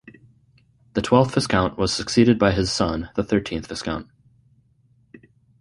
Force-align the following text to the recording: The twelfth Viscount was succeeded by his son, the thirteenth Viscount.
The 0.93 1.03
twelfth 1.03 1.35
Viscount 1.35 1.77
was 1.77 1.93
succeeded 1.93 2.39
by 2.39 2.53
his 2.53 2.71
son, 2.71 3.11
the 3.15 3.23
thirteenth 3.23 3.67
Viscount. 3.67 4.07